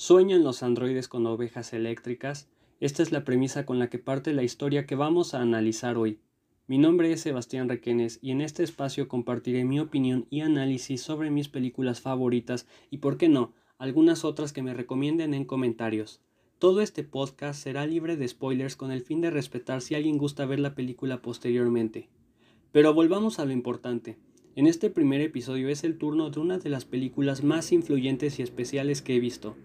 ¿Sueñan 0.00 0.44
los 0.44 0.62
androides 0.62 1.08
con 1.08 1.26
ovejas 1.26 1.72
eléctricas? 1.72 2.48
Esta 2.78 3.02
es 3.02 3.10
la 3.10 3.24
premisa 3.24 3.66
con 3.66 3.80
la 3.80 3.90
que 3.90 3.98
parte 3.98 4.32
la 4.32 4.44
historia 4.44 4.86
que 4.86 4.94
vamos 4.94 5.34
a 5.34 5.40
analizar 5.42 5.98
hoy. 5.98 6.20
Mi 6.68 6.78
nombre 6.78 7.10
es 7.10 7.22
Sebastián 7.22 7.68
Requenes 7.68 8.20
y 8.22 8.30
en 8.30 8.40
este 8.40 8.62
espacio 8.62 9.08
compartiré 9.08 9.64
mi 9.64 9.80
opinión 9.80 10.28
y 10.30 10.42
análisis 10.42 11.02
sobre 11.02 11.32
mis 11.32 11.48
películas 11.48 12.00
favoritas 12.00 12.68
y, 12.92 12.98
por 12.98 13.16
qué 13.16 13.28
no, 13.28 13.54
algunas 13.76 14.24
otras 14.24 14.52
que 14.52 14.62
me 14.62 14.72
recomienden 14.72 15.34
en 15.34 15.44
comentarios. 15.44 16.20
Todo 16.60 16.80
este 16.80 17.02
podcast 17.02 17.60
será 17.60 17.84
libre 17.84 18.16
de 18.16 18.28
spoilers 18.28 18.76
con 18.76 18.92
el 18.92 19.00
fin 19.00 19.20
de 19.20 19.30
respetar 19.30 19.80
si 19.80 19.96
alguien 19.96 20.16
gusta 20.16 20.46
ver 20.46 20.60
la 20.60 20.76
película 20.76 21.22
posteriormente. 21.22 22.08
Pero 22.70 22.94
volvamos 22.94 23.40
a 23.40 23.44
lo 23.44 23.50
importante. 23.50 24.16
En 24.54 24.68
este 24.68 24.90
primer 24.90 25.20
episodio 25.22 25.68
es 25.68 25.82
el 25.82 25.98
turno 25.98 26.30
de 26.30 26.38
una 26.38 26.58
de 26.58 26.70
las 26.70 26.84
películas 26.84 27.42
más 27.42 27.72
influyentes 27.72 28.38
y 28.38 28.42
especiales 28.42 29.02
que 29.02 29.16
he 29.16 29.20
visto, 29.20 29.56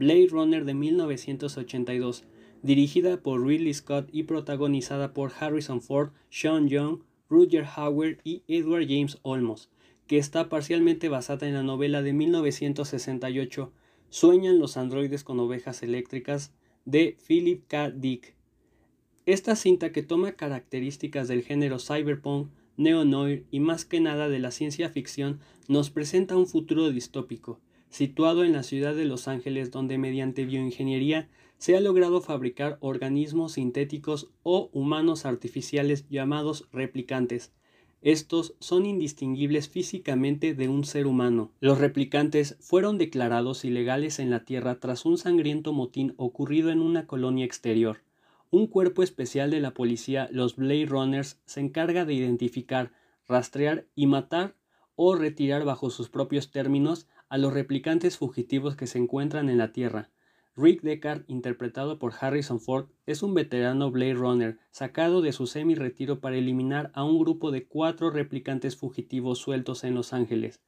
Blade 0.00 0.28
Runner 0.30 0.64
de 0.64 0.72
1982, 0.72 2.24
dirigida 2.62 3.22
por 3.22 3.46
Ridley 3.46 3.74
Scott 3.74 4.08
y 4.10 4.22
protagonizada 4.22 5.12
por 5.12 5.30
Harrison 5.38 5.82
Ford, 5.82 6.12
Sean 6.30 6.68
Young, 6.68 7.00
Roger 7.28 7.66
Howard 7.76 8.16
y 8.24 8.42
Edward 8.48 8.86
James 8.88 9.18
Olmos, 9.20 9.68
que 10.06 10.16
está 10.16 10.48
parcialmente 10.48 11.10
basada 11.10 11.46
en 11.46 11.52
la 11.52 11.62
novela 11.62 12.00
de 12.00 12.14
1968 12.14 13.74
Sueñan 14.08 14.58
los 14.58 14.78
androides 14.78 15.22
con 15.22 15.38
ovejas 15.38 15.82
eléctricas 15.82 16.54
de 16.86 17.18
Philip 17.28 17.66
K. 17.68 17.90
Dick. 17.90 18.34
Esta 19.26 19.54
cinta 19.54 19.92
que 19.92 20.02
toma 20.02 20.32
características 20.32 21.28
del 21.28 21.42
género 21.42 21.78
cyberpunk, 21.78 22.48
neo-noir 22.78 23.44
y 23.50 23.60
más 23.60 23.84
que 23.84 24.00
nada 24.00 24.30
de 24.30 24.38
la 24.38 24.50
ciencia 24.50 24.88
ficción 24.88 25.40
nos 25.68 25.90
presenta 25.90 26.38
un 26.38 26.46
futuro 26.46 26.88
distópico, 26.88 27.60
situado 27.90 28.44
en 28.44 28.52
la 28.52 28.62
ciudad 28.62 28.94
de 28.94 29.04
Los 29.04 29.28
Ángeles 29.28 29.70
donde 29.70 29.98
mediante 29.98 30.44
bioingeniería 30.44 31.28
se 31.58 31.76
ha 31.76 31.80
logrado 31.80 32.22
fabricar 32.22 32.78
organismos 32.80 33.52
sintéticos 33.52 34.30
o 34.42 34.70
humanos 34.72 35.26
artificiales 35.26 36.08
llamados 36.08 36.66
replicantes. 36.72 37.52
Estos 38.02 38.54
son 38.60 38.86
indistinguibles 38.86 39.68
físicamente 39.68 40.54
de 40.54 40.70
un 40.70 40.84
ser 40.84 41.06
humano. 41.06 41.52
Los 41.60 41.78
replicantes 41.78 42.56
fueron 42.58 42.96
declarados 42.96 43.66
ilegales 43.66 44.18
en 44.20 44.30
la 44.30 44.46
Tierra 44.46 44.80
tras 44.80 45.04
un 45.04 45.18
sangriento 45.18 45.74
motín 45.74 46.14
ocurrido 46.16 46.70
en 46.70 46.80
una 46.80 47.06
colonia 47.06 47.44
exterior. 47.44 47.98
Un 48.50 48.68
cuerpo 48.68 49.02
especial 49.02 49.50
de 49.50 49.60
la 49.60 49.74
policía, 49.74 50.30
los 50.32 50.56
Blade 50.56 50.86
Runners, 50.86 51.38
se 51.44 51.60
encarga 51.60 52.06
de 52.06 52.14
identificar, 52.14 52.90
rastrear 53.28 53.86
y 53.94 54.06
matar 54.06 54.54
o 55.02 55.14
retirar 55.14 55.64
bajo 55.64 55.88
sus 55.88 56.10
propios 56.10 56.50
términos 56.50 57.08
a 57.30 57.38
los 57.38 57.54
replicantes 57.54 58.18
fugitivos 58.18 58.76
que 58.76 58.86
se 58.86 58.98
encuentran 58.98 59.48
en 59.48 59.56
la 59.56 59.72
Tierra. 59.72 60.10
Rick 60.56 60.82
Deckard, 60.82 61.24
interpretado 61.26 61.98
por 61.98 62.12
Harrison 62.20 62.60
Ford, 62.60 62.90
es 63.06 63.22
un 63.22 63.32
veterano 63.32 63.90
Blade 63.90 64.12
Runner 64.12 64.58
sacado 64.70 65.22
de 65.22 65.32
su 65.32 65.46
semi-retiro 65.46 66.20
para 66.20 66.36
eliminar 66.36 66.90
a 66.92 67.02
un 67.02 67.18
grupo 67.18 67.50
de 67.50 67.64
cuatro 67.64 68.10
replicantes 68.10 68.76
fugitivos 68.76 69.38
sueltos 69.38 69.84
en 69.84 69.94
Los 69.94 70.12
Ángeles. 70.12 70.60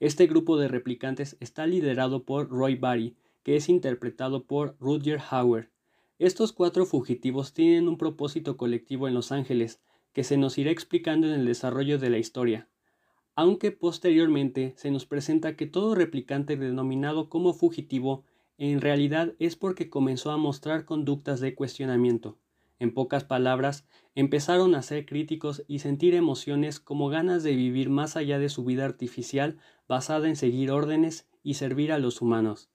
Este 0.00 0.26
grupo 0.28 0.56
de 0.56 0.68
replicantes 0.68 1.36
está 1.40 1.66
liderado 1.66 2.24
por 2.24 2.48
Roy 2.48 2.76
Barry, 2.76 3.18
que 3.42 3.54
es 3.54 3.68
interpretado 3.68 4.44
por 4.44 4.78
Roger 4.80 5.20
Hauer. 5.28 5.68
Estos 6.18 6.54
cuatro 6.54 6.86
fugitivos 6.86 7.52
tienen 7.52 7.86
un 7.88 7.98
propósito 7.98 8.56
colectivo 8.56 9.08
en 9.08 9.12
Los 9.12 9.30
Ángeles, 9.30 9.82
que 10.14 10.24
se 10.24 10.38
nos 10.38 10.56
irá 10.56 10.70
explicando 10.70 11.26
en 11.26 11.34
el 11.34 11.44
desarrollo 11.44 11.98
de 11.98 12.08
la 12.08 12.16
historia 12.16 12.66
aunque 13.36 13.72
posteriormente 13.72 14.74
se 14.76 14.90
nos 14.90 15.06
presenta 15.06 15.56
que 15.56 15.66
todo 15.66 15.94
replicante 15.94 16.56
denominado 16.56 17.28
como 17.28 17.52
fugitivo 17.52 18.24
en 18.58 18.80
realidad 18.80 19.34
es 19.38 19.56
porque 19.56 19.90
comenzó 19.90 20.30
a 20.30 20.36
mostrar 20.36 20.84
conductas 20.84 21.40
de 21.40 21.54
cuestionamiento. 21.54 22.38
En 22.78 22.92
pocas 22.92 23.24
palabras, 23.24 23.86
empezaron 24.14 24.74
a 24.74 24.82
ser 24.82 25.06
críticos 25.06 25.64
y 25.66 25.80
sentir 25.80 26.14
emociones 26.14 26.80
como 26.80 27.08
ganas 27.08 27.42
de 27.42 27.54
vivir 27.54 27.88
más 27.88 28.16
allá 28.16 28.38
de 28.38 28.48
su 28.48 28.64
vida 28.64 28.84
artificial 28.84 29.58
basada 29.88 30.28
en 30.28 30.36
seguir 30.36 30.70
órdenes 30.70 31.28
y 31.42 31.54
servir 31.54 31.92
a 31.92 31.98
los 31.98 32.20
humanos. 32.20 32.68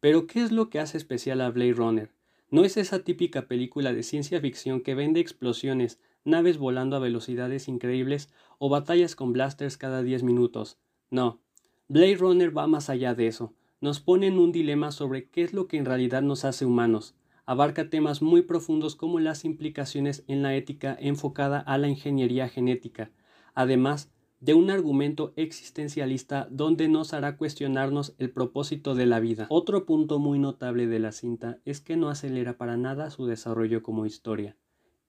Pero 0.00 0.26
¿qué 0.26 0.42
es 0.42 0.52
lo 0.52 0.70
que 0.70 0.80
hace 0.80 0.96
especial 0.96 1.40
a 1.40 1.50
Blade 1.50 1.72
Runner? 1.72 2.12
No 2.50 2.64
es 2.64 2.76
esa 2.76 3.00
típica 3.00 3.46
película 3.46 3.92
de 3.92 4.02
ciencia 4.02 4.40
ficción 4.40 4.80
que 4.80 4.94
vende 4.94 5.20
explosiones, 5.20 6.00
naves 6.24 6.58
volando 6.58 6.96
a 6.96 7.00
velocidades 7.00 7.68
increíbles 7.68 8.32
o 8.58 8.68
batallas 8.68 9.16
con 9.16 9.32
blasters 9.32 9.76
cada 9.76 10.02
10 10.02 10.22
minutos. 10.22 10.78
No, 11.10 11.40
Blade 11.88 12.16
Runner 12.16 12.56
va 12.56 12.66
más 12.66 12.90
allá 12.90 13.14
de 13.14 13.28
eso. 13.28 13.54
Nos 13.80 14.00
pone 14.00 14.26
en 14.26 14.38
un 14.38 14.52
dilema 14.52 14.90
sobre 14.92 15.30
qué 15.30 15.42
es 15.42 15.54
lo 15.54 15.68
que 15.68 15.78
en 15.78 15.86
realidad 15.86 16.20
nos 16.20 16.44
hace 16.44 16.66
humanos. 16.66 17.14
Abarca 17.46 17.88
temas 17.88 18.20
muy 18.20 18.42
profundos 18.42 18.94
como 18.94 19.20
las 19.20 19.46
implicaciones 19.46 20.22
en 20.26 20.42
la 20.42 20.54
ética 20.54 20.94
enfocada 21.00 21.60
a 21.60 21.78
la 21.78 21.88
ingeniería 21.88 22.48
genética, 22.48 23.10
además 23.54 24.12
de 24.40 24.54
un 24.54 24.70
argumento 24.70 25.32
existencialista 25.36 26.46
donde 26.50 26.88
nos 26.88 27.14
hará 27.14 27.36
cuestionarnos 27.36 28.14
el 28.18 28.30
propósito 28.30 28.94
de 28.94 29.06
la 29.06 29.18
vida. 29.18 29.46
Otro 29.48 29.86
punto 29.86 30.18
muy 30.18 30.38
notable 30.38 30.86
de 30.86 30.98
la 30.98 31.12
cinta 31.12 31.58
es 31.64 31.80
que 31.80 31.96
no 31.96 32.10
acelera 32.10 32.58
para 32.58 32.76
nada 32.76 33.10
su 33.10 33.26
desarrollo 33.26 33.82
como 33.82 34.04
historia. 34.04 34.56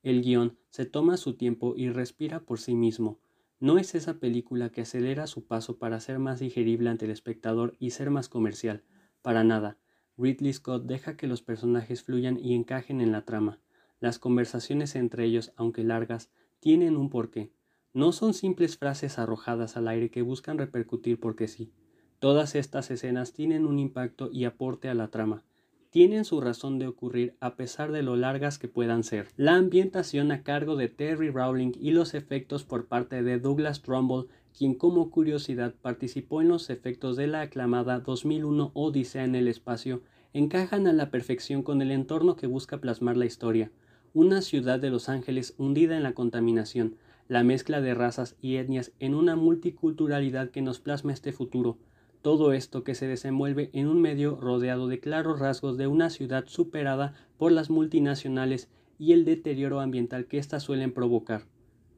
El 0.02 0.22
guion 0.22 0.56
se 0.70 0.86
toma 0.86 1.18
su 1.18 1.34
tiempo 1.34 1.74
y 1.76 1.90
respira 1.90 2.40
por 2.40 2.58
sí 2.58 2.74
mismo. 2.74 3.20
No 3.58 3.76
es 3.76 3.94
esa 3.94 4.18
película 4.18 4.70
que 4.70 4.80
acelera 4.80 5.26
su 5.26 5.46
paso 5.46 5.78
para 5.78 6.00
ser 6.00 6.18
más 6.18 6.40
digerible 6.40 6.88
ante 6.88 7.04
el 7.04 7.10
espectador 7.10 7.76
y 7.78 7.90
ser 7.90 8.08
más 8.08 8.30
comercial. 8.30 8.82
Para 9.20 9.44
nada. 9.44 9.76
Ridley 10.16 10.54
Scott 10.54 10.86
deja 10.86 11.18
que 11.18 11.26
los 11.26 11.42
personajes 11.42 12.02
fluyan 12.02 12.38
y 12.38 12.54
encajen 12.54 13.02
en 13.02 13.12
la 13.12 13.26
trama. 13.26 13.60
Las 14.00 14.18
conversaciones 14.18 14.96
entre 14.96 15.26
ellos, 15.26 15.52
aunque 15.56 15.84
largas, 15.84 16.30
tienen 16.60 16.96
un 16.96 17.10
porqué. 17.10 17.52
No 17.92 18.12
son 18.12 18.32
simples 18.32 18.78
frases 18.78 19.18
arrojadas 19.18 19.76
al 19.76 19.88
aire 19.88 20.10
que 20.10 20.22
buscan 20.22 20.56
repercutir 20.56 21.20
porque 21.20 21.46
sí. 21.46 21.74
Todas 22.20 22.54
estas 22.54 22.90
escenas 22.90 23.34
tienen 23.34 23.66
un 23.66 23.78
impacto 23.78 24.30
y 24.32 24.44
aporte 24.44 24.88
a 24.88 24.94
la 24.94 25.08
trama 25.08 25.44
tienen 25.90 26.24
su 26.24 26.40
razón 26.40 26.78
de 26.78 26.86
ocurrir 26.86 27.34
a 27.40 27.56
pesar 27.56 27.90
de 27.90 28.02
lo 28.02 28.14
largas 28.14 28.58
que 28.58 28.68
puedan 28.68 29.02
ser. 29.02 29.26
La 29.36 29.56
ambientación 29.56 30.30
a 30.30 30.44
cargo 30.44 30.76
de 30.76 30.88
Terry 30.88 31.30
Rowling 31.30 31.72
y 31.80 31.90
los 31.90 32.14
efectos 32.14 32.64
por 32.64 32.86
parte 32.86 33.24
de 33.24 33.40
Douglas 33.40 33.82
Trumbull, 33.82 34.28
quien 34.56 34.74
como 34.74 35.10
curiosidad 35.10 35.74
participó 35.82 36.42
en 36.42 36.48
los 36.48 36.70
efectos 36.70 37.16
de 37.16 37.26
la 37.26 37.40
aclamada 37.40 37.98
2001 37.98 38.70
Odisea 38.72 39.24
en 39.24 39.34
el 39.34 39.48
espacio, 39.48 40.02
encajan 40.32 40.86
a 40.86 40.92
la 40.92 41.10
perfección 41.10 41.64
con 41.64 41.82
el 41.82 41.90
entorno 41.90 42.36
que 42.36 42.46
busca 42.46 42.78
plasmar 42.78 43.16
la 43.16 43.26
historia. 43.26 43.72
Una 44.14 44.42
ciudad 44.42 44.78
de 44.78 44.90
Los 44.90 45.08
Ángeles 45.08 45.54
hundida 45.58 45.96
en 45.96 46.04
la 46.04 46.14
contaminación, 46.14 46.96
la 47.26 47.42
mezcla 47.42 47.80
de 47.80 47.94
razas 47.94 48.36
y 48.40 48.56
etnias 48.56 48.92
en 49.00 49.14
una 49.14 49.34
multiculturalidad 49.34 50.50
que 50.50 50.62
nos 50.62 50.78
plasma 50.78 51.12
este 51.12 51.32
futuro, 51.32 51.78
todo 52.22 52.52
esto 52.52 52.84
que 52.84 52.94
se 52.94 53.06
desenvuelve 53.06 53.70
en 53.72 53.88
un 53.88 54.00
medio 54.00 54.36
rodeado 54.36 54.88
de 54.88 55.00
claros 55.00 55.38
rasgos 55.38 55.78
de 55.78 55.86
una 55.86 56.10
ciudad 56.10 56.44
superada 56.46 57.14
por 57.38 57.52
las 57.52 57.70
multinacionales 57.70 58.68
y 58.98 59.12
el 59.12 59.24
deterioro 59.24 59.80
ambiental 59.80 60.26
que 60.26 60.38
éstas 60.38 60.62
suelen 60.62 60.92
provocar. 60.92 61.46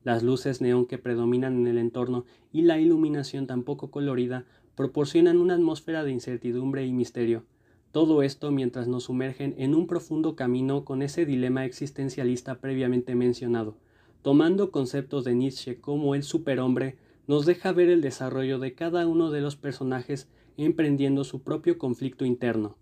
Las 0.05 0.23
luces 0.23 0.61
neón 0.61 0.87
que 0.87 0.99
predominan 0.99 1.57
en 1.57 1.67
el 1.67 1.79
entorno 1.79 2.25
y 2.53 2.63
la 2.63 2.79
iluminación 2.79 3.47
tan 3.47 3.63
poco 3.63 3.91
colorida 3.91 4.45
proporcionan 4.77 5.39
una 5.39 5.55
atmósfera 5.55 6.05
de 6.05 6.13
incertidumbre 6.13 6.87
y 6.87 6.93
misterio. 6.93 7.45
Todo 7.91 8.23
esto 8.23 8.51
mientras 8.51 8.89
nos 8.89 9.05
sumergen 9.05 9.55
en 9.59 9.75
un 9.75 9.87
profundo 9.87 10.35
camino 10.35 10.85
con 10.85 11.03
ese 11.03 11.27
dilema 11.27 11.65
existencialista 11.65 12.59
previamente 12.59 13.15
mencionado, 13.15 13.77
tomando 14.23 14.71
conceptos 14.71 15.25
de 15.25 15.35
Nietzsche 15.35 15.81
como 15.81 16.15
el 16.15 16.23
superhombre, 16.23 16.97
nos 17.27 17.47
deja 17.47 17.73
ver 17.73 17.89
el 17.89 18.01
desarrollo 18.01 18.59
de 18.59 18.75
cada 18.75 19.07
uno 19.07 19.31
de 19.31 19.41
los 19.41 19.57
personajes 19.57 20.29
emprendiendo 20.57 21.25
su 21.25 21.43
propio 21.43 21.79
conflicto 21.79 22.25
interno. 22.25 22.77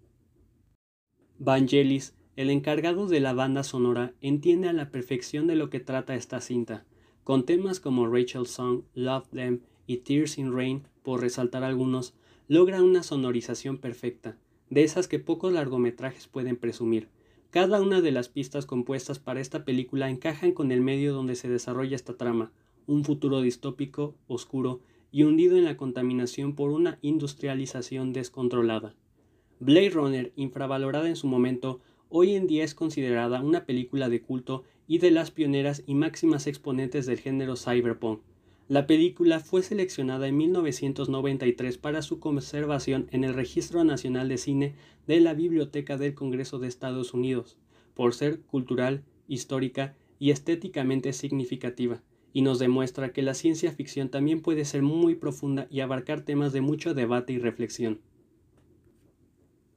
Vangelis, 1.38 2.14
el 2.36 2.50
encargado 2.50 3.06
de 3.06 3.20
la 3.20 3.32
banda 3.32 3.62
sonora, 3.62 4.14
entiende 4.20 4.68
a 4.68 4.72
la 4.72 4.90
perfección 4.90 5.46
de 5.46 5.56
lo 5.56 5.70
que 5.70 5.80
trata 5.80 6.14
esta 6.14 6.40
cinta, 6.40 6.84
con 7.24 7.44
temas 7.44 7.80
como 7.80 8.08
Rachel's 8.08 8.50
Song, 8.50 8.82
Love 8.94 9.28
Them 9.30 9.60
y 9.86 9.98
Tears 9.98 10.38
in 10.38 10.54
Rain, 10.54 10.86
por 11.02 11.20
resaltar 11.20 11.64
algunos, 11.64 12.14
logra 12.48 12.82
una 12.82 13.02
sonorización 13.02 13.78
perfecta, 13.78 14.36
de 14.70 14.84
esas 14.84 15.08
que 15.08 15.18
pocos 15.18 15.52
largometrajes 15.52 16.28
pueden 16.28 16.56
presumir. 16.56 17.08
Cada 17.50 17.80
una 17.80 18.00
de 18.00 18.12
las 18.12 18.28
pistas 18.28 18.66
compuestas 18.66 19.18
para 19.18 19.40
esta 19.40 19.64
película 19.64 20.08
encajan 20.08 20.52
con 20.52 20.70
el 20.72 20.80
medio 20.80 21.12
donde 21.12 21.34
se 21.34 21.48
desarrolla 21.48 21.96
esta 21.96 22.16
trama, 22.16 22.52
un 22.90 23.04
futuro 23.04 23.40
distópico, 23.40 24.16
oscuro 24.26 24.80
y 25.12 25.22
hundido 25.22 25.56
en 25.56 25.64
la 25.64 25.76
contaminación 25.76 26.56
por 26.56 26.72
una 26.72 26.98
industrialización 27.02 28.12
descontrolada. 28.12 28.96
Blade 29.60 29.90
Runner, 29.90 30.32
infravalorada 30.34 31.08
en 31.08 31.14
su 31.14 31.28
momento, 31.28 31.80
hoy 32.08 32.34
en 32.34 32.48
día 32.48 32.64
es 32.64 32.74
considerada 32.74 33.42
una 33.42 33.64
película 33.64 34.08
de 34.08 34.22
culto 34.22 34.64
y 34.88 34.98
de 34.98 35.12
las 35.12 35.30
pioneras 35.30 35.84
y 35.86 35.94
máximas 35.94 36.48
exponentes 36.48 37.06
del 37.06 37.20
género 37.20 37.54
cyberpunk. 37.54 38.22
La 38.66 38.88
película 38.88 39.38
fue 39.38 39.62
seleccionada 39.62 40.26
en 40.26 40.36
1993 40.36 41.78
para 41.78 42.02
su 42.02 42.18
conservación 42.18 43.06
en 43.12 43.22
el 43.22 43.34
Registro 43.34 43.84
Nacional 43.84 44.28
de 44.28 44.38
Cine 44.38 44.74
de 45.06 45.20
la 45.20 45.34
Biblioteca 45.34 45.96
del 45.96 46.14
Congreso 46.14 46.58
de 46.58 46.66
Estados 46.66 47.14
Unidos, 47.14 47.56
por 47.94 48.14
ser 48.14 48.40
cultural, 48.40 49.04
histórica 49.28 49.94
y 50.18 50.30
estéticamente 50.30 51.12
significativa, 51.12 52.02
y 52.32 52.42
nos 52.42 52.58
demuestra 52.58 53.12
que 53.12 53.22
la 53.22 53.34
ciencia 53.34 53.72
ficción 53.72 54.08
también 54.08 54.40
puede 54.40 54.64
ser 54.64 54.82
muy 54.82 55.14
profunda 55.14 55.66
y 55.70 55.80
abarcar 55.80 56.22
temas 56.22 56.52
de 56.52 56.60
mucho 56.60 56.94
debate 56.94 57.32
y 57.32 57.38
reflexión. 57.38 58.00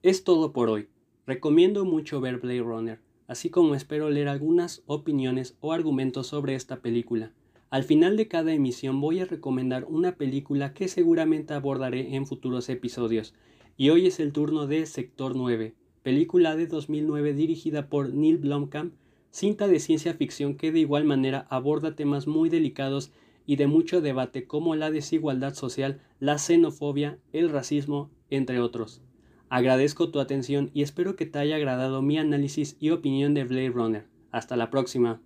Es 0.01 0.23
todo 0.23 0.51
por 0.51 0.69
hoy. 0.69 0.87
Recomiendo 1.25 1.85
mucho 1.85 2.19
ver 2.19 2.39
Blade 2.39 2.61
Runner, 2.61 2.99
así 3.27 3.49
como 3.49 3.75
espero 3.75 4.09
leer 4.09 4.27
algunas 4.27 4.83
opiniones 4.85 5.57
o 5.61 5.71
argumentos 5.71 6.27
sobre 6.27 6.55
esta 6.55 6.81
película. 6.81 7.31
Al 7.69 7.83
final 7.83 8.17
de 8.17 8.27
cada 8.27 8.53
emisión 8.53 9.01
voy 9.01 9.19
a 9.21 9.25
recomendar 9.25 9.85
una 9.85 10.15
película 10.15 10.73
que 10.73 10.87
seguramente 10.87 11.53
abordaré 11.53 12.15
en 12.15 12.27
futuros 12.27 12.69
episodios, 12.69 13.33
y 13.77 13.89
hoy 13.89 14.05
es 14.05 14.19
el 14.19 14.33
turno 14.33 14.67
de 14.67 14.85
Sector 14.85 15.35
9, 15.35 15.73
película 16.03 16.55
de 16.55 16.67
2009 16.67 17.33
dirigida 17.33 17.87
por 17.87 18.13
Neil 18.13 18.37
Blomkamp, 18.37 18.93
cinta 19.33 19.67
de 19.67 19.79
ciencia 19.79 20.13
ficción 20.13 20.55
que 20.55 20.71
de 20.71 20.79
igual 20.79 21.05
manera 21.05 21.47
aborda 21.49 21.95
temas 21.95 22.27
muy 22.27 22.49
delicados 22.49 23.11
y 23.47 23.55
de 23.55 23.65
mucho 23.65 23.99
debate 23.99 24.45
como 24.45 24.75
la 24.75 24.91
desigualdad 24.91 25.55
social, 25.55 26.01
la 26.19 26.37
xenofobia, 26.37 27.17
el 27.33 27.49
racismo, 27.49 28.11
entre 28.29 28.59
otros. 28.59 29.01
Agradezco 29.49 30.11
tu 30.11 30.19
atención 30.19 30.69
y 30.75 30.83
espero 30.83 31.15
que 31.15 31.25
te 31.25 31.39
haya 31.39 31.55
agradado 31.55 32.03
mi 32.03 32.19
análisis 32.19 32.77
y 32.79 32.91
opinión 32.91 33.33
de 33.33 33.43
Blade 33.43 33.71
Runner. 33.71 34.05
Hasta 34.31 34.55
la 34.55 34.69
próxima. 34.69 35.19